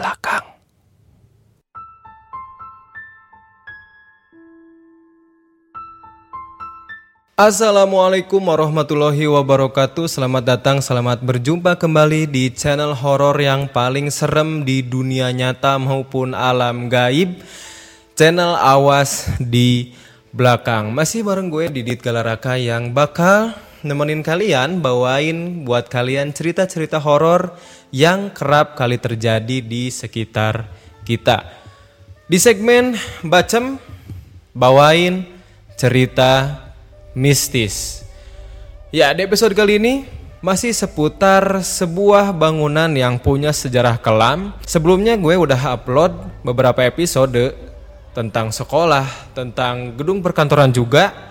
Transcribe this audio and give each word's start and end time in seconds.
belakang. 0.00 0.44
Assalamualaikum 7.36 8.40
warahmatullahi 8.40 9.28
wabarakatuh. 9.28 10.08
Selamat 10.08 10.44
datang, 10.44 10.80
selamat 10.80 11.24
berjumpa 11.24 11.76
kembali 11.76 12.28
di 12.28 12.52
channel 12.52 12.96
horor 12.96 13.36
yang 13.40 13.68
paling 13.68 14.12
serem 14.12 14.64
di 14.64 14.84
dunia 14.84 15.32
nyata 15.32 15.76
maupun 15.76 16.32
alam 16.32 16.88
gaib. 16.88 17.40
Channel 18.16 18.56
Awas 18.60 19.28
di 19.40 19.96
belakang. 20.36 20.92
Masih 20.92 21.24
bareng 21.24 21.48
gue 21.48 21.72
Didit 21.72 22.04
Galaraka 22.04 22.60
yang 22.60 22.92
bakal 22.92 23.56
nemenin 23.80 24.20
kalian 24.20 24.84
Bawain 24.84 25.64
buat 25.64 25.88
kalian 25.88 26.32
cerita-cerita 26.36 27.00
horor 27.00 27.56
yang 27.92 28.32
kerap 28.32 28.76
kali 28.76 29.00
terjadi 29.00 29.60
di 29.60 29.88
sekitar 29.88 30.68
kita 31.04 31.44
Di 32.28 32.38
segmen 32.38 32.94
Bacem 33.24 33.80
bawain 34.50 35.26
cerita 35.78 36.60
mistis. 37.14 38.04
Ya, 38.90 39.14
di 39.14 39.22
episode 39.22 39.54
kali 39.54 39.78
ini 39.78 39.94
masih 40.42 40.74
seputar 40.74 41.62
sebuah 41.62 42.34
bangunan 42.34 42.90
yang 42.90 43.22
punya 43.22 43.54
sejarah 43.54 44.00
kelam. 44.02 44.56
Sebelumnya 44.66 45.14
gue 45.14 45.38
udah 45.38 45.78
upload 45.78 46.42
beberapa 46.42 46.82
episode 46.82 47.54
tentang 48.10 48.50
sekolah, 48.50 49.32
tentang 49.32 49.94
gedung 49.94 50.18
perkantoran 50.20 50.74
juga. 50.74 51.29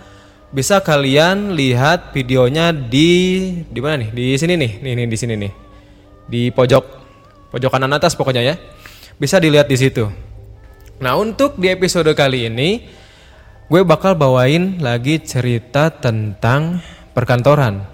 Bisa 0.49 0.81
kalian 0.81 1.53
lihat 1.53 2.09
videonya 2.09 2.73
di 2.73 3.09
di 3.70 3.80
mana 3.80 4.02
nih? 4.02 4.09
Di 4.09 4.26
sini 4.34 4.57
nih. 4.57 4.71
Nih 4.81 4.94
nih 4.98 5.05
di 5.05 5.17
sini 5.17 5.34
nih. 5.38 5.52
Di 6.26 6.41
pojok 6.49 6.85
pojok 7.53 7.70
kanan 7.70 7.94
atas 7.94 8.17
pokoknya 8.17 8.41
ya. 8.41 8.55
Bisa 9.21 9.38
dilihat 9.38 9.70
di 9.70 9.77
situ. 9.77 10.09
Nah, 10.99 11.16
untuk 11.16 11.55
di 11.62 11.70
episode 11.70 12.12
kali 12.18 12.49
ini 12.49 12.84
gue 13.70 13.82
bakal 13.85 14.18
bawain 14.18 14.82
lagi 14.82 15.21
cerita 15.21 15.93
tentang 15.93 16.82
perkantoran. 17.13 17.85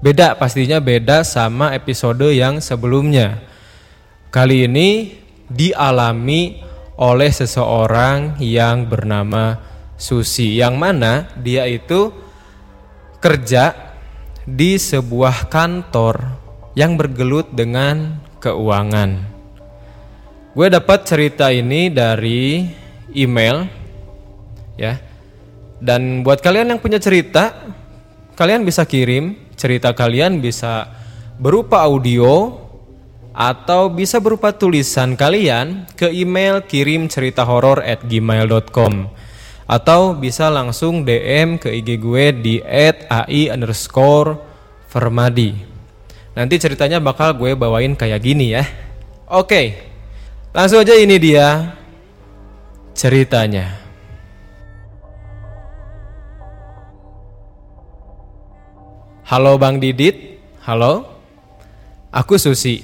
Beda 0.00 0.40
pastinya 0.40 0.80
beda 0.80 1.20
sama 1.20 1.76
episode 1.76 2.32
yang 2.32 2.64
sebelumnya. 2.64 3.44
Kali 4.32 4.64
ini 4.64 5.20
dialami 5.52 6.64
oleh 6.96 7.28
seseorang 7.28 8.40
yang 8.40 8.88
bernama 8.88 9.60
Susi 9.98 10.56
yang 10.62 10.78
mana 10.78 11.26
dia 11.42 11.66
itu 11.66 12.14
kerja 13.18 13.74
di 14.46 14.78
sebuah 14.78 15.50
kantor 15.50 16.38
yang 16.78 16.94
bergelut 16.94 17.50
dengan 17.50 18.22
keuangan. 18.38 19.26
Gue 20.54 20.70
dapat 20.70 21.02
cerita 21.02 21.50
ini 21.50 21.90
dari 21.90 22.70
email 23.12 23.66
ya. 24.78 24.96
Dan 25.78 26.22
buat 26.22 26.42
kalian 26.42 26.74
yang 26.74 26.80
punya 26.82 26.98
cerita, 26.98 27.54
kalian 28.38 28.62
bisa 28.62 28.86
kirim 28.86 29.34
cerita 29.58 29.90
kalian 29.90 30.38
bisa 30.38 30.86
berupa 31.42 31.82
audio 31.82 32.54
atau 33.34 33.90
bisa 33.90 34.22
berupa 34.22 34.54
tulisan 34.54 35.18
kalian 35.18 35.86
ke 35.98 36.10
email 36.10 36.62
kirim 36.62 37.10
cerita 37.10 37.42
horor 37.42 37.82
atau 39.68 40.16
bisa 40.16 40.48
langsung 40.48 41.04
DM 41.04 41.60
ke 41.60 41.68
IG 41.68 42.00
gue 42.00 42.24
di 42.32 42.54
ai 42.64 43.52
underscore 43.52 44.40
Fermadi. 44.88 45.52
Nanti 46.32 46.56
ceritanya 46.56 46.96
bakal 47.04 47.36
gue 47.36 47.52
bawain 47.52 47.92
kayak 47.92 48.24
gini 48.24 48.56
ya. 48.56 48.64
Oke, 49.28 49.76
langsung 50.56 50.80
aja 50.80 50.96
ini 50.96 51.20
dia 51.20 51.76
ceritanya. 52.96 53.76
Halo 59.28 59.60
Bang 59.60 59.76
Didit, 59.76 60.40
halo. 60.64 61.04
Aku 62.08 62.40
Susi. 62.40 62.80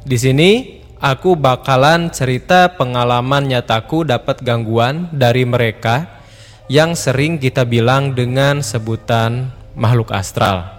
Di 0.00 0.16
sini 0.16 0.75
aku 1.00 1.36
bakalan 1.36 2.08
cerita 2.08 2.72
pengalaman 2.72 3.48
nyataku 3.48 4.04
dapat 4.04 4.40
gangguan 4.40 5.08
dari 5.12 5.44
mereka 5.44 6.22
yang 6.66 6.98
sering 6.98 7.38
kita 7.38 7.62
bilang 7.62 8.16
dengan 8.16 8.64
sebutan 8.64 9.54
makhluk 9.76 10.10
astral. 10.10 10.76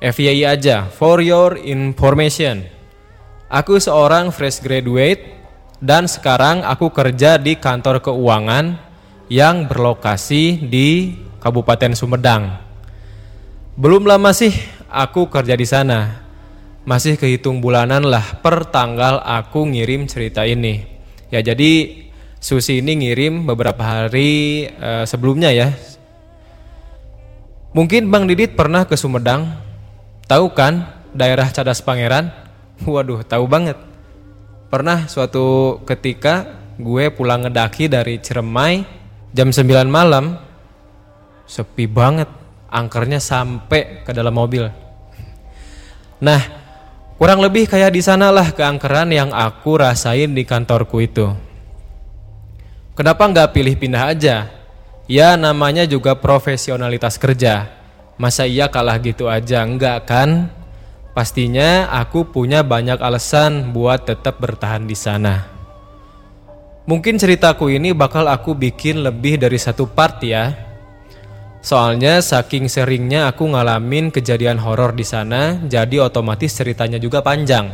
FYI 0.00 0.44
aja, 0.44 0.86
for 0.92 1.24
your 1.24 1.56
information. 1.56 2.68
Aku 3.48 3.78
seorang 3.78 4.34
fresh 4.34 4.60
graduate 4.60 5.36
dan 5.80 6.10
sekarang 6.10 6.66
aku 6.66 6.90
kerja 6.92 7.38
di 7.38 7.56
kantor 7.56 8.02
keuangan 8.02 8.76
yang 9.32 9.66
berlokasi 9.70 10.60
di 10.66 11.14
Kabupaten 11.40 11.94
Sumedang. 11.94 12.58
Belum 13.76 14.08
lama 14.08 14.32
sih 14.32 14.52
aku 14.88 15.28
kerja 15.28 15.54
di 15.54 15.66
sana. 15.68 16.25
Masih 16.86 17.18
kehitung 17.18 17.58
bulanan 17.58 18.06
lah 18.06 18.38
per 18.38 18.70
tanggal 18.70 19.18
aku 19.18 19.66
ngirim 19.66 20.06
cerita 20.06 20.46
ini. 20.46 20.86
Ya 21.34 21.42
jadi 21.42 22.06
Susi 22.38 22.78
ini 22.78 22.94
ngirim 22.94 23.42
beberapa 23.42 23.82
hari 23.82 24.62
uh, 24.78 25.02
sebelumnya 25.02 25.50
ya. 25.50 25.74
Mungkin 27.74 28.06
Bang 28.06 28.30
Didit 28.30 28.54
pernah 28.54 28.86
ke 28.86 28.94
Sumedang. 28.94 29.58
Tahu 30.30 30.54
kan 30.54 31.02
daerah 31.10 31.50
Cadas 31.50 31.82
Pangeran? 31.82 32.30
Waduh, 32.86 33.26
tahu 33.26 33.50
banget. 33.50 33.74
Pernah 34.70 35.10
suatu 35.10 35.82
ketika 35.82 36.46
gue 36.78 37.10
pulang 37.10 37.42
ngedaki 37.42 37.90
dari 37.90 38.22
Ciremai 38.22 38.86
jam 39.34 39.50
9 39.50 39.90
malam. 39.90 40.38
Sepi 41.50 41.90
banget 41.90 42.30
angkernya 42.70 43.18
sampai 43.18 44.06
ke 44.06 44.14
dalam 44.14 44.38
mobil. 44.38 44.70
Nah, 46.22 46.65
kurang 47.16 47.40
lebih 47.40 47.64
kayak 47.68 47.96
di 47.96 48.04
sanalah 48.04 48.52
keangkeran 48.52 49.08
yang 49.12 49.30
aku 49.32 49.80
rasain 49.80 50.36
di 50.36 50.44
kantorku 50.44 51.00
itu. 51.00 51.32
Kenapa 52.96 53.28
nggak 53.28 53.52
pilih 53.52 53.76
pindah 53.76 54.04
aja? 54.12 54.48
Ya 55.06 55.36
namanya 55.36 55.84
juga 55.84 56.16
profesionalitas 56.16 57.20
kerja. 57.20 57.68
Masa 58.16 58.48
iya 58.48 58.72
kalah 58.72 58.96
gitu 58.98 59.28
aja? 59.28 59.60
Enggak 59.64 60.08
kan? 60.08 60.48
Pastinya 61.12 61.88
aku 61.92 62.28
punya 62.28 62.60
banyak 62.60 63.00
alasan 63.00 63.72
buat 63.72 64.04
tetap 64.04 64.40
bertahan 64.40 64.84
di 64.84 64.96
sana. 64.96 65.48
Mungkin 66.84 67.16
ceritaku 67.16 67.72
ini 67.72 67.96
bakal 67.96 68.28
aku 68.28 68.52
bikin 68.52 69.00
lebih 69.00 69.40
dari 69.40 69.56
satu 69.56 69.88
part 69.88 70.20
ya. 70.20 70.65
Soalnya 71.66 72.22
saking 72.22 72.70
seringnya 72.70 73.26
aku 73.26 73.50
ngalamin 73.50 74.14
kejadian 74.14 74.62
horor 74.62 74.94
di 74.94 75.02
sana, 75.02 75.58
jadi 75.66 76.06
otomatis 76.06 76.54
ceritanya 76.54 76.94
juga 76.94 77.26
panjang. 77.26 77.66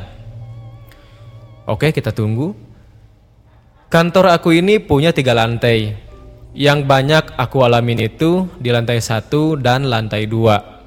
Oke, 1.68 1.92
kita 1.92 2.08
tunggu. 2.08 2.56
Kantor 3.92 4.32
aku 4.32 4.56
ini 4.56 4.80
punya 4.80 5.12
tiga 5.12 5.36
lantai. 5.36 5.92
Yang 6.56 6.88
banyak 6.88 7.24
aku 7.36 7.68
alamin 7.68 8.08
itu 8.08 8.48
di 8.56 8.72
lantai 8.72 8.96
satu 9.04 9.60
dan 9.60 9.84
lantai 9.92 10.24
dua. 10.24 10.80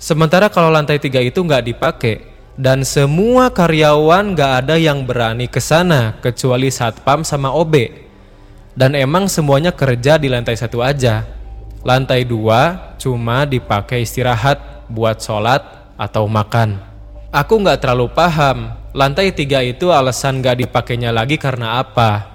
Sementara 0.00 0.48
kalau 0.48 0.72
lantai 0.72 0.96
tiga 0.96 1.20
itu 1.20 1.44
nggak 1.44 1.68
dipakai 1.68 2.24
dan 2.56 2.80
semua 2.80 3.52
karyawan 3.52 4.32
nggak 4.32 4.52
ada 4.64 4.80
yang 4.80 5.04
berani 5.04 5.52
ke 5.52 5.60
sana 5.60 6.16
kecuali 6.24 6.72
satpam 6.72 7.28
sama 7.28 7.52
OB. 7.52 8.08
Dan 8.72 8.96
emang 8.96 9.28
semuanya 9.28 9.76
kerja 9.76 10.16
di 10.16 10.32
lantai 10.32 10.56
satu 10.56 10.80
aja 10.80 11.37
Lantai 11.86 12.26
dua 12.26 12.94
cuma 12.98 13.46
dipakai 13.46 14.02
istirahat 14.02 14.88
buat 14.90 15.22
sholat 15.22 15.94
atau 15.94 16.26
makan. 16.26 16.78
Aku 17.28 17.60
nggak 17.60 17.84
terlalu 17.84 18.08
paham, 18.10 18.72
lantai 18.96 19.30
tiga 19.30 19.60
itu 19.60 19.92
alasan 19.92 20.40
nggak 20.40 20.64
dipakainya 20.64 21.12
lagi 21.12 21.36
karena 21.36 21.78
apa. 21.78 22.34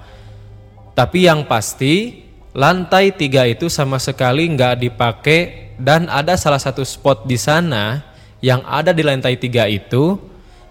Tapi 0.94 1.26
yang 1.26 1.44
pasti, 1.50 2.24
lantai 2.54 3.10
tiga 3.10 3.44
itu 3.44 3.66
sama 3.66 3.98
sekali 3.98 4.46
nggak 4.54 4.78
dipakai 4.78 5.40
dan 5.76 6.06
ada 6.06 6.38
salah 6.38 6.62
satu 6.62 6.86
spot 6.86 7.26
di 7.26 7.34
sana 7.34 8.06
yang 8.38 8.62
ada 8.62 8.94
di 8.94 9.02
lantai 9.02 9.34
tiga 9.34 9.66
itu 9.66 10.14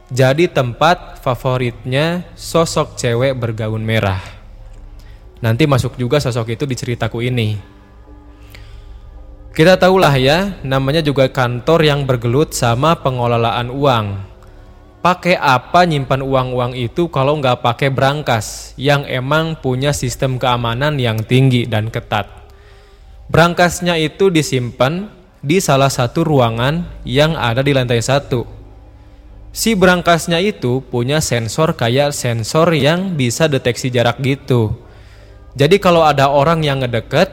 jadi 0.08 0.48
tempat 0.48 1.20
favoritnya 1.20 2.24
sosok 2.38 2.96
cewek 2.96 3.36
bergaun 3.36 3.84
merah. 3.84 4.22
Nanti 5.44 5.68
masuk 5.68 6.00
juga 6.00 6.24
sosok 6.24 6.56
itu 6.56 6.64
di 6.64 6.76
ceritaku 6.80 7.20
ini. 7.20 7.73
Kita 9.54 9.78
tahulah 9.78 10.18
ya, 10.18 10.58
namanya 10.66 11.06
juga 11.06 11.30
kantor 11.30 11.86
yang 11.86 12.10
bergelut 12.10 12.58
sama 12.58 12.98
pengelolaan 12.98 13.70
uang. 13.70 14.18
Pakai 15.06 15.38
apa 15.38 15.86
nyimpan 15.86 16.26
uang-uang 16.26 16.74
itu 16.74 17.06
kalau 17.14 17.38
nggak 17.38 17.62
pakai 17.62 17.94
berangkas 17.94 18.74
yang 18.82 19.06
emang 19.06 19.54
punya 19.62 19.94
sistem 19.94 20.42
keamanan 20.42 20.98
yang 20.98 21.22
tinggi 21.22 21.70
dan 21.70 21.94
ketat. 21.94 22.26
Berangkasnya 23.30 23.94
itu 24.02 24.34
disimpan 24.34 25.14
di 25.46 25.62
salah 25.62 25.94
satu 25.94 26.26
ruangan 26.26 27.06
yang 27.06 27.38
ada 27.38 27.62
di 27.62 27.78
lantai 27.78 28.02
satu. 28.02 28.50
si 29.54 29.78
berangkasnya 29.78 30.42
itu 30.42 30.82
punya 30.82 31.22
sensor 31.22 31.78
kayak 31.78 32.10
sensor 32.10 32.74
yang 32.74 33.14
bisa 33.14 33.46
deteksi 33.46 33.94
jarak 33.94 34.18
gitu. 34.26 34.74
Jadi 35.54 35.78
kalau 35.78 36.02
ada 36.02 36.34
orang 36.34 36.66
yang 36.66 36.82
ngedeket, 36.82 37.30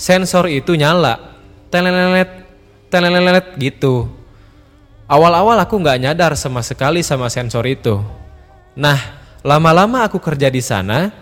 sensor 0.00 0.48
itu 0.48 0.72
nyala, 0.80 1.31
telelelet 1.72 2.30
telelelet 2.92 3.56
gitu. 3.56 4.12
Awal-awal 5.08 5.56
aku 5.64 5.80
nggak 5.80 5.98
nyadar 6.04 6.32
sama 6.36 6.60
sekali 6.60 7.00
sama 7.00 7.32
sensor 7.32 7.64
itu. 7.64 8.00
Nah, 8.76 9.00
lama-lama 9.40 10.04
aku 10.04 10.20
kerja 10.20 10.48
di 10.48 10.60
sana, 10.60 11.12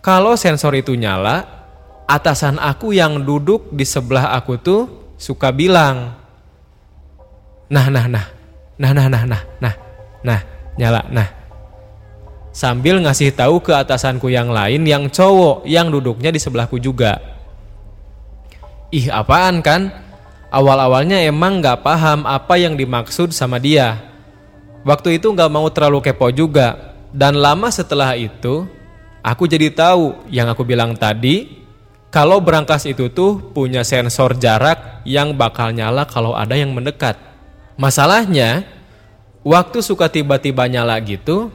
kalau 0.00 0.36
sensor 0.36 0.72
itu 0.76 0.96
nyala, 0.96 1.44
atasan 2.08 2.56
aku 2.56 2.96
yang 2.96 3.20
duduk 3.20 3.68
di 3.72 3.84
sebelah 3.84 4.32
aku 4.36 4.56
tuh 4.60 4.80
suka 5.20 5.52
bilang, 5.52 6.16
nah 7.68 7.88
nah 7.92 8.08
nah, 8.08 8.26
nah 8.80 8.92
nah 8.96 9.06
nah 9.12 9.24
nah 9.28 9.42
nah 9.60 9.74
nah 10.24 10.40
nyala 10.80 11.04
nah 11.12 11.28
sambil 12.52 12.98
ngasih 12.98 13.30
tahu 13.36 13.60
ke 13.62 13.70
atasanku 13.70 14.32
yang 14.32 14.50
lain 14.50 14.82
yang 14.82 15.06
cowok 15.06 15.62
yang 15.68 15.92
duduknya 15.92 16.34
di 16.34 16.40
sebelahku 16.42 16.80
juga. 16.82 17.37
Ih 18.88 19.12
apaan 19.12 19.60
kan? 19.60 19.92
Awal-awalnya 20.48 21.20
emang 21.28 21.60
gak 21.60 21.84
paham 21.84 22.24
apa 22.24 22.56
yang 22.56 22.72
dimaksud 22.72 23.36
sama 23.36 23.60
dia. 23.60 24.00
Waktu 24.80 25.20
itu 25.20 25.28
gak 25.36 25.52
mau 25.52 25.68
terlalu 25.68 26.00
kepo 26.00 26.32
juga. 26.32 26.96
Dan 27.12 27.36
lama 27.36 27.68
setelah 27.68 28.16
itu, 28.16 28.64
aku 29.20 29.44
jadi 29.44 29.68
tahu 29.68 30.28
yang 30.32 30.48
aku 30.48 30.64
bilang 30.64 30.96
tadi, 30.96 31.60
kalau 32.08 32.40
berangkas 32.40 32.88
itu 32.88 33.12
tuh 33.12 33.52
punya 33.52 33.84
sensor 33.84 34.40
jarak 34.40 35.04
yang 35.04 35.36
bakal 35.36 35.68
nyala 35.68 36.08
kalau 36.08 36.32
ada 36.32 36.56
yang 36.56 36.72
mendekat. 36.72 37.20
Masalahnya, 37.76 38.64
waktu 39.44 39.84
suka 39.84 40.08
tiba-tiba 40.08 40.64
nyala 40.64 40.96
gitu, 41.04 41.52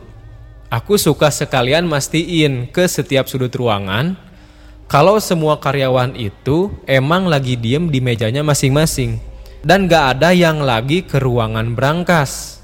aku 0.69 1.01
suka 1.01 1.33
sekalian 1.33 1.89
mastiin 1.89 2.69
ke 2.69 2.85
setiap 2.85 3.25
sudut 3.25 3.53
ruangan 3.53 4.17
kalau 4.93 5.17
semua 5.17 5.57
karyawan 5.57 6.13
itu 6.13 6.69
emang 6.85 7.25
lagi 7.25 7.57
diem 7.57 7.89
di 7.89 7.97
mejanya 7.97 8.45
masing-masing 8.45 9.17
dan 9.65 9.89
gak 9.89 10.21
ada 10.21 10.37
yang 10.37 10.61
lagi 10.61 11.01
ke 11.01 11.17
ruangan 11.17 11.73
berangkas. 11.73 12.61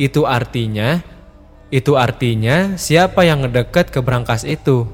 Itu 0.00 0.24
artinya, 0.24 1.04
itu 1.68 1.92
artinya 2.00 2.80
siapa 2.80 3.28
yang 3.28 3.44
ngedeket 3.44 3.92
ke 3.92 4.00
berangkas 4.00 4.48
itu. 4.48 4.88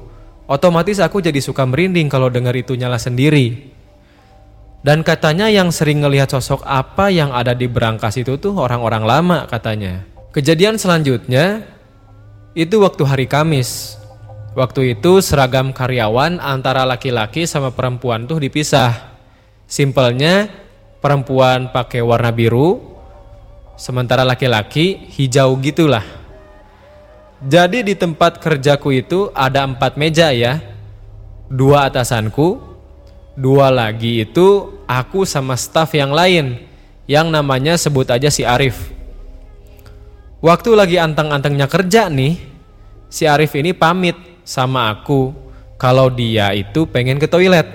Otomatis 0.51 0.99
aku 0.99 1.23
jadi 1.23 1.39
suka 1.39 1.63
merinding 1.63 2.11
kalau 2.11 2.27
dengar 2.27 2.59
itu 2.59 2.75
nyala 2.75 2.99
sendiri. 2.99 3.71
Dan 4.83 5.07
katanya 5.07 5.47
yang 5.47 5.71
sering 5.71 6.03
ngelihat 6.03 6.35
sosok 6.35 6.67
apa 6.67 7.07
yang 7.07 7.31
ada 7.31 7.55
di 7.55 7.71
berangkas 7.71 8.19
itu 8.19 8.35
tuh 8.35 8.59
orang-orang 8.59 9.07
lama 9.07 9.39
katanya. 9.47 10.03
Kejadian 10.35 10.75
selanjutnya 10.75 11.63
itu 12.59 12.83
waktu 12.83 13.03
hari 13.07 13.31
Kamis. 13.31 13.95
Waktu 14.57 14.97
itu 14.97 15.21
seragam 15.21 15.77
karyawan 15.77 16.41
antara 16.41 16.89
laki-laki 16.89 17.45
sama 17.45 17.69
perempuan 17.73 18.25
tuh 18.25 18.41
dipisah. 18.41 19.17
Simpelnya 19.69 20.49
perempuan 21.05 21.69
pakai 21.69 22.01
warna 22.01 22.33
biru, 22.33 22.81
sementara 23.77 24.25
laki-laki 24.25 25.09
hijau 25.13 25.53
gitulah. 25.61 26.05
Jadi 27.45 27.87
di 27.87 27.95
tempat 27.95 28.41
kerjaku 28.43 28.99
itu 28.99 29.29
ada 29.37 29.63
empat 29.63 29.95
meja 29.95 30.35
ya. 30.35 30.59
Dua 31.49 31.87
atasanku, 31.87 32.61
dua 33.39 33.71
lagi 33.71 34.27
itu 34.27 34.81
aku 34.89 35.23
sama 35.23 35.55
staf 35.55 35.95
yang 35.95 36.11
lain 36.11 36.61
yang 37.09 37.33
namanya 37.33 37.79
sebut 37.79 38.11
aja 38.11 38.29
si 38.29 38.43
Arif. 38.45 38.91
Waktu 40.45 40.71
lagi 40.77 40.97
anteng-antengnya 41.01 41.71
kerja 41.71 42.11
nih, 42.13 42.37
si 43.09 43.25
Arif 43.25 43.57
ini 43.57 43.73
pamit 43.73 44.28
sama 44.49 44.89
aku 44.89 45.37
kalau 45.77 46.09
dia 46.09 46.57
itu 46.57 46.89
pengen 46.89 47.21
ke 47.21 47.29
toilet. 47.29 47.69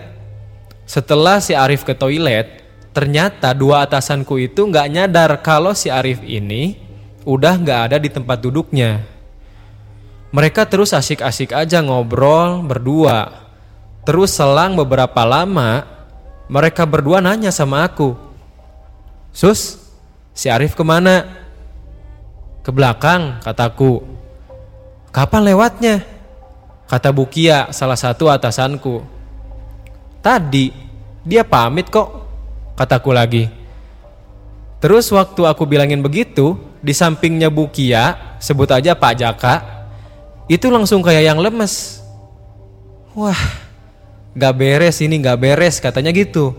Setelah 0.89 1.37
si 1.37 1.53
Arif 1.53 1.85
ke 1.85 1.93
toilet, 1.93 2.65
ternyata 2.97 3.53
dua 3.53 3.85
atasanku 3.85 4.41
itu 4.41 4.65
nggak 4.65 4.89
nyadar 4.89 5.31
kalau 5.45 5.77
si 5.77 5.93
Arif 5.93 6.25
ini 6.25 6.81
udah 7.29 7.61
nggak 7.61 7.79
ada 7.93 7.97
di 8.01 8.09
tempat 8.09 8.41
duduknya. 8.41 9.05
Mereka 10.33 10.65
terus 10.65 10.97
asik-asik 10.97 11.53
aja 11.53 11.77
ngobrol 11.85 12.65
berdua. 12.65 13.45
Terus 14.03 14.33
selang 14.33 14.73
beberapa 14.73 15.21
lama, 15.23 15.85
mereka 16.49 16.89
berdua 16.89 17.21
nanya 17.21 17.53
sama 17.53 17.85
aku. 17.85 18.17
Sus, 19.29 19.77
si 20.33 20.49
Arif 20.49 20.73
ke 20.73 20.81
mana? 20.81 21.29
Ke 22.65 22.73
belakang, 22.73 23.39
kataku. 23.45 24.03
Kapan 25.13 25.53
lewatnya? 25.53 26.12
Kata 26.87 27.09
Bukia, 27.09 27.71
salah 27.71 27.97
satu 27.97 28.27
atasanku. 28.27 29.01
Tadi, 30.23 30.71
dia 31.23 31.43
pamit 31.43 31.87
kok, 31.87 32.07
kataku 32.75 33.11
lagi. 33.15 33.47
Terus 34.83 35.07
waktu 35.15 35.47
aku 35.47 35.63
bilangin 35.63 36.03
begitu, 36.03 36.59
di 36.83 36.91
sampingnya 36.91 37.47
Bukia, 37.47 38.35
sebut 38.43 38.67
aja 38.67 38.91
Pak 38.91 39.13
Jaka, 39.15 39.55
itu 40.51 40.67
langsung 40.67 40.99
kayak 40.99 41.23
yang 41.31 41.39
lemes. 41.39 42.03
Wah, 43.15 43.39
gak 44.35 44.55
beres 44.59 44.99
ini, 44.99 45.23
gak 45.23 45.39
beres, 45.39 45.79
katanya 45.79 46.11
gitu. 46.11 46.51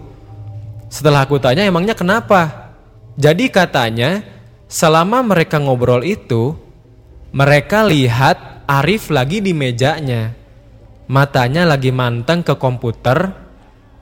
Setelah 0.88 1.28
aku 1.28 1.36
tanya 1.36 1.68
emangnya 1.68 1.92
kenapa? 1.92 2.72
Jadi 3.20 3.52
katanya, 3.52 4.24
selama 4.70 5.20
mereka 5.20 5.60
ngobrol 5.60 6.00
itu, 6.00 6.56
mereka 7.34 7.84
lihat 7.84 8.53
Arif 8.64 9.12
lagi 9.12 9.44
di 9.44 9.52
mejanya. 9.52 10.32
Matanya 11.05 11.69
lagi 11.69 11.93
manteng 11.93 12.40
ke 12.40 12.56
komputer, 12.56 13.28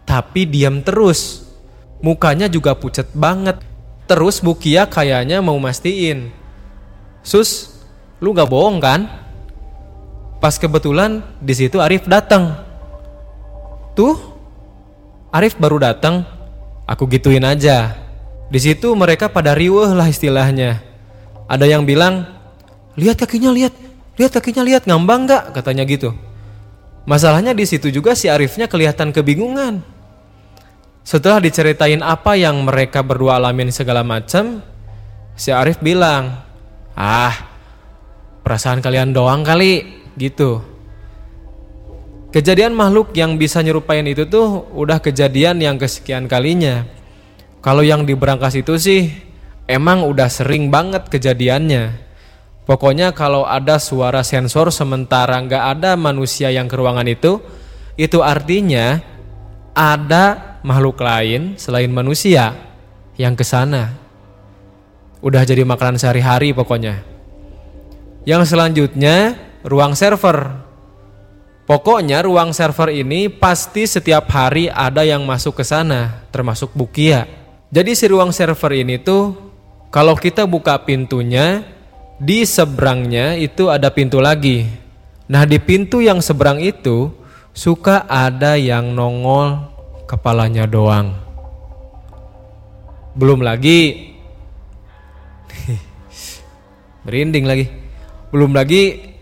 tapi 0.07 0.47
diam 0.47 0.87
terus. 0.87 1.51
Mukanya 2.03 2.47
juga 2.47 2.79
pucat 2.79 3.11
banget. 3.15 3.59
Terus 4.07 4.39
Bukia 4.39 4.87
kayaknya 4.87 5.43
mau 5.43 5.59
mastiin. 5.59 6.31
Sus, 7.23 7.79
lu 8.19 8.35
gak 8.35 8.51
bohong 8.51 8.83
kan? 8.83 9.07
Pas 10.43 10.59
kebetulan 10.59 11.23
di 11.39 11.55
situ 11.55 11.79
Arif 11.79 12.07
datang. 12.07 12.59
Tuh, 13.95 14.19
Arif 15.31 15.55
baru 15.59 15.79
datang. 15.79 16.27
Aku 16.87 17.07
gituin 17.07 17.47
aja. 17.47 17.95
Di 18.51 18.59
situ 18.59 18.91
mereka 18.99 19.31
pada 19.31 19.55
riweh 19.55 19.95
lah 19.95 20.11
istilahnya. 20.11 20.83
Ada 21.47 21.67
yang 21.71 21.87
bilang, 21.87 22.27
lihat 22.99 23.23
kakinya 23.23 23.55
lihat, 23.55 23.73
Lihat 24.21 24.33
kakinya 24.37 24.63
lihat 24.67 24.85
ngambang 24.85 25.25
nggak 25.25 25.57
katanya 25.57 25.85
gitu. 25.89 26.13
Masalahnya 27.09 27.57
di 27.57 27.65
situ 27.67 27.91
juga 27.91 28.13
si 28.15 28.29
Arifnya 28.29 28.69
kelihatan 28.71 29.11
kebingungan. 29.11 29.83
Setelah 31.03 31.43
diceritain 31.43 31.99
apa 31.99 32.39
yang 32.39 32.63
mereka 32.63 33.03
berdua 33.03 33.43
alamin 33.43 33.75
segala 33.75 34.07
macam, 34.07 34.63
si 35.35 35.51
Arif 35.51 35.83
bilang, 35.83 36.47
"Ah, 36.95 37.35
perasaan 38.47 38.79
kalian 38.79 39.11
doang 39.11 39.43
kali." 39.43 40.03
gitu. 40.17 40.61
Kejadian 42.33 42.73
makhluk 42.73 43.13
yang 43.13 43.37
bisa 43.37 43.61
nyerupain 43.61 44.05
itu 44.09 44.25
tuh 44.25 44.65
udah 44.73 45.05
kejadian 45.05 45.61
yang 45.61 45.77
kesekian 45.77 46.25
kalinya. 46.25 46.89
Kalau 47.61 47.85
yang 47.85 48.09
di 48.09 48.17
berangkas 48.17 48.57
itu 48.57 48.81
sih 48.81 49.13
emang 49.69 50.09
udah 50.09 50.33
sering 50.33 50.73
banget 50.73 51.13
kejadiannya. 51.13 52.12
Pokoknya 52.63 53.11
kalau 53.11 53.43
ada 53.43 53.83
suara 53.83 54.23
sensor 54.23 54.71
sementara 54.71 55.35
nggak 55.43 55.65
ada 55.79 55.99
manusia 55.99 56.47
yang 56.55 56.71
ke 56.71 56.79
ruangan 56.79 57.11
itu, 57.11 57.43
itu 57.99 58.23
artinya 58.23 59.03
ada 59.75 60.59
makhluk 60.63 61.03
lain 61.03 61.59
selain 61.59 61.91
manusia 61.91 62.55
yang 63.19 63.35
ke 63.35 63.43
sana. 63.43 63.99
Udah 65.19 65.43
jadi 65.43 65.67
makanan 65.67 65.99
sehari-hari 65.99 66.55
pokoknya. 66.55 67.03
Yang 68.23 68.55
selanjutnya 68.55 69.35
ruang 69.67 69.99
server. 69.99 70.63
Pokoknya 71.67 72.23
ruang 72.27 72.55
server 72.55 72.91
ini 72.91 73.31
pasti 73.31 73.87
setiap 73.87 74.31
hari 74.31 74.67
ada 74.71 75.07
yang 75.07 75.23
masuk 75.23 75.63
ke 75.63 75.65
sana, 75.67 76.27
termasuk 76.35 76.75
Bukia. 76.75 77.27
Jadi 77.71 77.95
si 77.95 78.07
ruang 78.11 78.35
server 78.35 78.71
ini 78.75 78.99
tuh 79.03 79.35
kalau 79.95 80.19
kita 80.19 80.47
buka 80.47 80.79
pintunya 80.83 81.63
di 82.23 82.47
seberangnya 82.47 83.35
itu 83.35 83.67
ada 83.67 83.91
pintu 83.91 84.23
lagi. 84.23 84.71
Nah, 85.27 85.43
di 85.43 85.59
pintu 85.59 85.99
yang 85.99 86.23
seberang 86.23 86.63
itu 86.63 87.11
suka 87.51 88.07
ada 88.07 88.55
yang 88.55 88.95
nongol 88.95 89.67
kepalanya 90.07 90.71
doang. 90.71 91.19
Belum 93.19 93.43
lagi 93.43 94.15
merinding 97.05 97.45
lagi. 97.51 97.67
Belum 98.31 98.55
lagi 98.55 99.13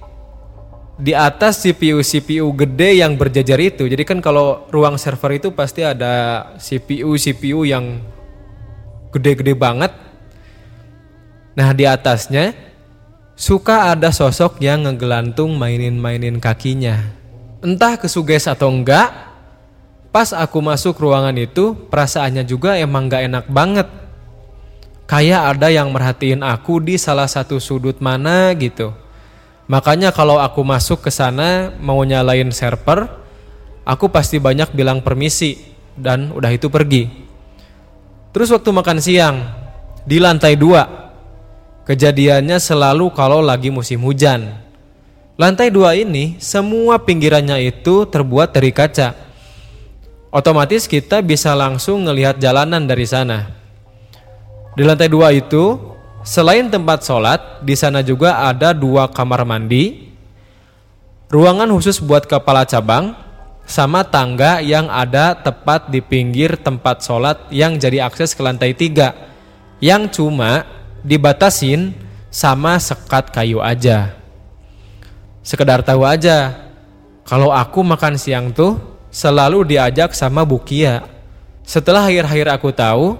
di 1.00 1.16
atas 1.16 1.64
CPU 1.64 2.04
CPU 2.04 2.52
gede 2.52 3.00
yang 3.00 3.16
berjajar 3.16 3.56
itu. 3.56 3.88
Jadi 3.88 4.04
kan 4.04 4.20
kalau 4.20 4.68
ruang 4.68 5.00
server 5.00 5.40
itu 5.40 5.48
pasti 5.56 5.80
ada 5.80 6.44
CPU 6.60 7.16
CPU 7.16 7.64
yang 7.64 8.04
gede-gede 9.10 9.56
banget 9.56 9.90
Nah 11.60 11.74
di 11.74 11.84
atasnya 11.84 12.54
suka 13.40 13.96
ada 13.96 14.12
sosok 14.12 14.60
yang 14.60 14.84
ngegelantung 14.84 15.56
mainin-mainin 15.56 16.36
kakinya. 16.36 17.08
Entah 17.64 17.96
kesuges 17.96 18.44
atau 18.44 18.68
enggak, 18.68 19.08
pas 20.12 20.36
aku 20.36 20.60
masuk 20.60 21.00
ruangan 21.00 21.32
itu 21.40 21.72
perasaannya 21.88 22.44
juga 22.44 22.76
emang 22.76 23.08
gak 23.08 23.24
enak 23.32 23.46
banget. 23.48 23.88
Kayak 25.08 25.56
ada 25.56 25.72
yang 25.72 25.88
merhatiin 25.88 26.44
aku 26.44 26.84
di 26.84 27.00
salah 27.00 27.24
satu 27.24 27.56
sudut 27.56 27.96
mana 28.04 28.52
gitu. 28.60 28.92
Makanya 29.72 30.12
kalau 30.12 30.36
aku 30.36 30.60
masuk 30.60 31.08
ke 31.08 31.10
sana 31.10 31.72
mau 31.80 32.04
nyalain 32.04 32.52
server, 32.52 33.08
aku 33.88 34.12
pasti 34.12 34.36
banyak 34.36 34.76
bilang 34.76 35.00
permisi 35.00 35.56
dan 35.96 36.28
udah 36.36 36.52
itu 36.52 36.68
pergi. 36.68 37.08
Terus 38.36 38.52
waktu 38.52 38.68
makan 38.68 38.98
siang 39.00 39.36
di 40.04 40.20
lantai 40.20 40.54
dua 40.60 41.09
Kejadiannya 41.90 42.62
selalu 42.62 43.10
kalau 43.18 43.42
lagi 43.42 43.66
musim 43.66 43.98
hujan. 44.06 44.54
Lantai 45.34 45.74
dua 45.74 45.98
ini 45.98 46.38
semua 46.38 47.02
pinggirannya 47.02 47.66
itu 47.66 48.06
terbuat 48.06 48.54
dari 48.54 48.70
kaca. 48.70 49.18
Otomatis 50.30 50.86
kita 50.86 51.18
bisa 51.18 51.50
langsung 51.58 52.06
ngelihat 52.06 52.38
jalanan 52.38 52.86
dari 52.86 53.02
sana. 53.10 53.50
Di 54.78 54.86
lantai 54.86 55.10
dua 55.10 55.34
itu 55.34 55.82
selain 56.22 56.70
tempat 56.70 57.02
sholat, 57.02 57.66
di 57.66 57.74
sana 57.74 58.06
juga 58.06 58.38
ada 58.46 58.70
dua 58.70 59.10
kamar 59.10 59.42
mandi, 59.42 60.14
ruangan 61.26 61.74
khusus 61.74 61.98
buat 61.98 62.22
kepala 62.22 62.62
cabang, 62.70 63.18
sama 63.66 64.06
tangga 64.06 64.62
yang 64.62 64.86
ada 64.86 65.34
tepat 65.34 65.90
di 65.90 65.98
pinggir 65.98 66.54
tempat 66.54 67.02
sholat 67.02 67.50
yang 67.50 67.82
jadi 67.82 68.06
akses 68.06 68.30
ke 68.38 68.46
lantai 68.46 68.78
tiga, 68.78 69.10
yang 69.82 70.06
cuma 70.06 70.78
dibatasin 71.02 71.92
sama 72.30 72.78
sekat 72.78 73.34
kayu 73.34 73.58
aja. 73.58 74.14
Sekedar 75.42 75.82
tahu 75.82 76.06
aja, 76.06 76.68
kalau 77.26 77.50
aku 77.50 77.82
makan 77.82 78.14
siang 78.20 78.54
tuh 78.54 78.78
selalu 79.10 79.66
diajak 79.66 80.14
sama 80.14 80.46
Bukia. 80.46 81.02
Setelah 81.66 82.06
akhir-akhir 82.06 82.46
aku 82.50 82.70
tahu, 82.70 83.18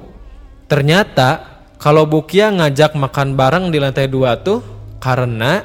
ternyata 0.71 1.63
kalau 1.81 2.07
Bukia 2.07 2.53
ngajak 2.55 2.95
makan 2.95 3.35
bareng 3.35 3.73
di 3.73 3.79
lantai 3.81 4.07
dua 4.07 4.39
tuh 4.39 4.63
karena 5.03 5.65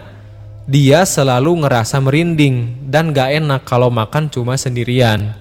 dia 0.65 1.05
selalu 1.05 1.61
ngerasa 1.61 2.01
merinding 2.01 2.89
dan 2.89 3.13
gak 3.13 3.37
enak 3.37 3.61
kalau 3.69 3.93
makan 3.93 4.31
cuma 4.33 4.57
sendirian. 4.57 5.37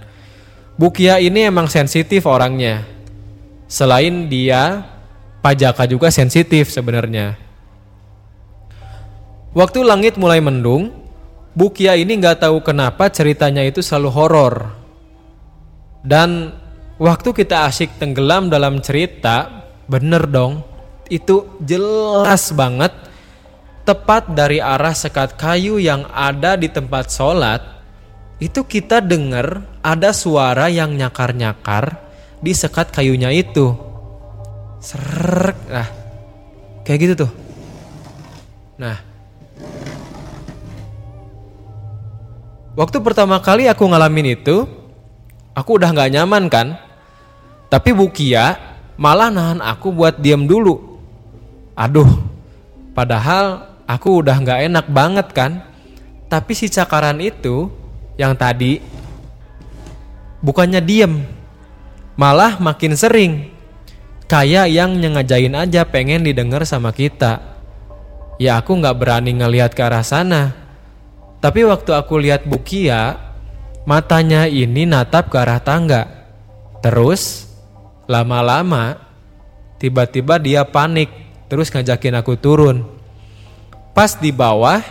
Bukia 0.77 1.23
ini 1.23 1.49
emang 1.49 1.71
sensitif 1.71 2.29
orangnya. 2.29 2.85
Selain 3.71 4.29
dia 4.29 4.85
Pajaka 5.45 5.85
juga 5.85 6.09
sensitif 6.09 6.73
sebenarnya. 6.73 7.37
Waktu 9.53 9.85
langit 9.85 10.17
mulai 10.17 10.41
mendung, 10.41 11.05
Bukia 11.55 11.95
ini 11.95 12.19
nggak 12.19 12.43
tahu 12.43 12.67
kenapa 12.67 13.07
ceritanya 13.15 13.63
itu 13.63 13.79
selalu 13.79 14.11
horor. 14.11 14.55
Dan 16.03 16.51
waktu 16.99 17.31
kita 17.31 17.71
asyik 17.71 17.95
tenggelam 18.03 18.51
dalam 18.51 18.83
cerita, 18.83 19.63
bener 19.87 20.27
dong, 20.27 20.67
itu 21.07 21.47
jelas 21.63 22.51
banget 22.51 22.91
tepat 23.87 24.35
dari 24.35 24.59
arah 24.59 24.99
sekat 24.99 25.39
kayu 25.39 25.79
yang 25.79 26.03
ada 26.11 26.59
di 26.59 26.67
tempat 26.67 27.15
sholat, 27.15 27.63
itu 28.43 28.67
kita 28.67 28.99
dengar 28.99 29.63
ada 29.79 30.11
suara 30.11 30.67
yang 30.67 30.91
nyakar-nyakar 30.99 32.03
di 32.43 32.51
sekat 32.51 32.91
kayunya 32.91 33.31
itu. 33.31 33.94
Serek. 34.85 35.57
Nah, 35.73 35.89
kayak 36.85 36.99
gitu 37.01 37.15
tuh. 37.25 37.33
Nah. 38.77 39.01
Waktu 42.77 43.01
pertama 43.01 43.41
kali 43.41 43.65
aku 43.65 43.89
ngalamin 43.89 44.37
itu, 44.37 44.69
aku 45.57 45.81
udah 45.81 45.89
nggak 45.89 46.13
nyaman 46.21 46.45
kan. 46.53 46.77
Tapi 47.73 47.97
Bukia 47.97 48.61
malah 49.01 49.33
nahan 49.33 49.65
aku 49.65 49.89
buat 49.89 50.21
diam 50.21 50.45
dulu. 50.45 51.01
Aduh, 51.73 52.21
padahal 52.93 53.73
aku 53.89 54.21
udah 54.21 54.37
nggak 54.37 54.61
enak 54.69 54.87
banget 54.93 55.27
kan. 55.33 55.65
Tapi 56.29 56.53
si 56.53 56.69
cakaran 56.69 57.23
itu 57.25 57.71
yang 58.19 58.35
tadi 58.35 58.83
bukannya 60.43 60.83
diem, 60.83 61.25
malah 62.19 62.59
makin 62.59 62.99
sering 62.99 63.54
kayak 64.29 64.73
yang 64.73 64.97
nyengajain 64.97 65.55
aja 65.55 65.85
pengen 65.89 66.25
didengar 66.25 66.65
sama 66.65 66.91
kita. 66.91 67.55
Ya 68.41 68.59
aku 68.59 68.75
nggak 68.79 68.99
berani 68.99 69.33
ngelihat 69.37 69.73
ke 69.77 69.83
arah 69.85 70.03
sana. 70.03 70.53
Tapi 71.39 71.63
waktu 71.69 71.93
aku 71.93 72.19
lihat 72.19 72.49
Bukia, 72.49 73.21
matanya 73.85 74.49
ini 74.49 74.89
natap 74.89 75.29
ke 75.31 75.37
arah 75.39 75.61
tangga. 75.61 76.09
Terus 76.81 77.49
lama-lama 78.09 79.01
tiba-tiba 79.79 80.41
dia 80.41 80.65
panik 80.65 81.13
terus 81.47 81.71
ngajakin 81.71 82.19
aku 82.19 82.35
turun. 82.41 82.83
Pas 83.95 84.19
di 84.19 84.35
bawah, 84.35 84.83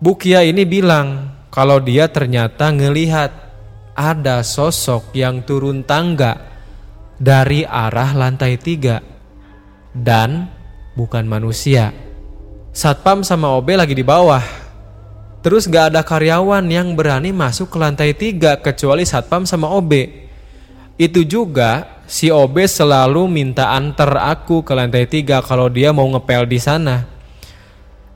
Bukia 0.00 0.46
ini 0.46 0.64
bilang 0.64 1.36
kalau 1.52 1.76
dia 1.82 2.08
ternyata 2.08 2.72
ngelihat 2.72 3.32
ada 3.96 4.40
sosok 4.44 5.12
yang 5.16 5.44
turun 5.44 5.84
tangga 5.84 6.55
dari 7.16 7.64
arah 7.64 8.12
lantai 8.12 8.60
tiga 8.60 9.00
dan 9.96 10.52
bukan 10.96 11.24
manusia. 11.24 11.92
Satpam 12.76 13.24
sama 13.24 13.56
OB 13.56 13.68
lagi 13.72 13.96
di 13.96 14.04
bawah. 14.04 14.44
Terus 15.40 15.70
gak 15.70 15.94
ada 15.94 16.02
karyawan 16.02 16.66
yang 16.68 16.92
berani 16.92 17.30
masuk 17.32 17.72
ke 17.72 17.78
lantai 17.78 18.12
tiga 18.12 18.60
kecuali 18.60 19.06
Satpam 19.08 19.48
sama 19.48 19.70
OB. 19.72 19.92
Itu 21.00 21.24
juga 21.24 22.02
si 22.04 22.28
OB 22.28 22.66
selalu 22.68 23.28
minta 23.28 23.72
antar 23.72 24.12
aku 24.28 24.60
ke 24.60 24.72
lantai 24.76 25.08
tiga 25.08 25.40
kalau 25.40 25.72
dia 25.72 25.92
mau 25.94 26.04
ngepel 26.12 26.44
di 26.44 26.60
sana. 26.60 27.08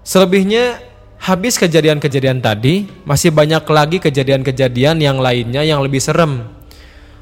Selebihnya 0.05 0.81
habis 1.21 1.61
kejadian-kejadian 1.61 2.41
tadi 2.41 2.89
masih 3.05 3.31
banyak 3.31 3.65
lagi 3.69 4.01
kejadian-kejadian 4.01 5.01
yang 5.01 5.21
lainnya 5.21 5.61
yang 5.65 5.85
lebih 5.85 6.01
serem. 6.01 6.60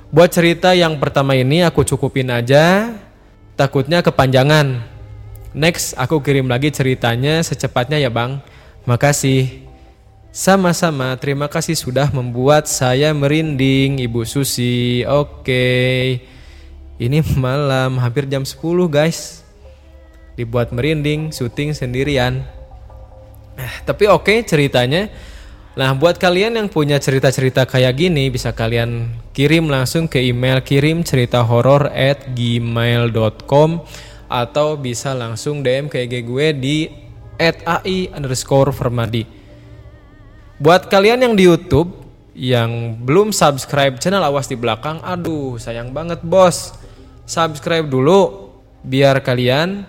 Buat 0.08 0.32
cerita 0.32 0.72
yang 0.72 0.96
pertama 0.96 1.36
ini 1.36 1.60
aku 1.60 1.84
cukupin 1.84 2.32
aja, 2.32 2.96
takutnya 3.60 4.00
kepanjangan. 4.00 4.80
Next 5.52 5.92
aku 6.00 6.24
kirim 6.24 6.48
lagi 6.48 6.72
ceritanya 6.72 7.44
secepatnya 7.44 8.00
ya 8.00 8.08
bang. 8.08 8.40
Makasih. 8.88 9.68
Sama-sama, 10.32 11.12
terima 11.20 11.44
kasih 11.44 11.76
sudah 11.76 12.08
membuat 12.08 12.72
saya 12.72 13.12
merinding 13.12 14.00
Ibu 14.00 14.24
Susi. 14.24 15.04
Oke. 15.04 16.24
Ini 16.96 17.20
malam 17.36 18.00
hampir 18.00 18.24
jam 18.32 18.48
10 18.48 18.88
guys. 18.88 19.44
Dibuat 20.40 20.72
merinding, 20.72 21.36
syuting 21.36 21.76
sendirian. 21.76 22.48
Eh, 23.60 23.74
tapi 23.84 24.08
oke 24.08 24.40
ceritanya. 24.48 25.12
Nah, 25.78 25.94
buat 25.94 26.18
kalian 26.18 26.58
yang 26.58 26.66
punya 26.66 26.99
cerita-cerita 26.99 27.62
kayak 27.62 27.94
gini, 27.94 28.26
bisa 28.35 28.50
kalian 28.50 29.14
kirim 29.30 29.70
langsung 29.70 30.11
ke 30.11 30.18
email 30.18 30.58
kirim 30.58 31.06
cerita 31.06 31.38
horor 31.47 31.87
at 31.94 32.35
gmail.com 32.35 33.87
atau 34.26 34.75
bisa 34.75 35.14
langsung 35.14 35.62
DM 35.62 35.87
ke 35.87 36.02
IG 36.02 36.26
gue 36.26 36.47
di 36.50 36.76
at 37.38 37.62
AI 37.62 38.11
underscore 38.11 38.75
Fermadi. 38.75 39.23
Buat 40.58 40.90
kalian 40.90 41.23
yang 41.23 41.38
di 41.38 41.47
Youtube 41.47 41.94
yang 42.35 42.99
belum 42.99 43.30
subscribe 43.30 44.02
channel 44.02 44.26
Awas 44.26 44.50
di 44.50 44.58
Belakang, 44.58 44.99
aduh 45.06 45.62
sayang 45.62 45.94
banget 45.94 46.26
bos. 46.26 46.75
Subscribe 47.23 47.87
dulu 47.87 48.50
biar 48.82 49.23
kalian 49.23 49.87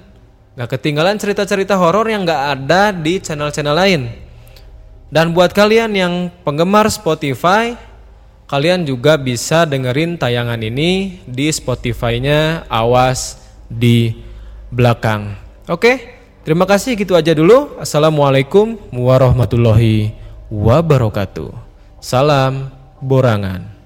gak 0.53 0.69
ketinggalan 0.77 1.17
cerita-cerita 1.17 1.81
horor 1.81 2.05
yang 2.05 2.29
gak 2.29 2.61
ada 2.61 2.93
di 2.93 3.17
channel-channel 3.17 3.73
lain. 3.73 4.28
Dan 5.09 5.33
buat 5.33 5.49
kalian 5.57 5.97
yang 5.97 6.13
penggemar 6.45 6.85
Spotify, 6.93 7.73
kalian 8.45 8.85
juga 8.85 9.17
bisa 9.17 9.65
dengerin 9.65 10.21
tayangan 10.21 10.61
ini 10.61 11.17
di 11.25 11.49
Spotify-nya 11.49 12.69
Awas 12.69 13.41
di 13.65 14.13
belakang. 14.69 15.33
Oke, 15.65 16.21
terima 16.45 16.69
kasih 16.69 16.93
gitu 16.93 17.17
aja 17.17 17.33
dulu. 17.33 17.81
Assalamualaikum 17.81 18.77
warahmatullahi 18.93 20.13
wabarakatuh. 20.53 21.57
Salam 21.97 22.69
borangan. 23.01 23.78